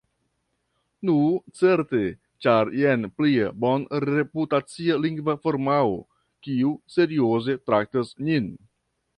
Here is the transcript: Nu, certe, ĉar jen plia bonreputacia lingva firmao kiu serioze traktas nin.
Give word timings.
Nu, 1.09 1.17
certe, 1.59 1.99
ĉar 2.45 2.71
jen 2.79 3.05
plia 3.19 3.51
bonreputacia 3.65 4.97
lingva 5.05 5.37
firmao 5.47 5.95
kiu 6.49 6.75
serioze 6.99 7.61
traktas 7.71 8.15
nin. 8.33 8.51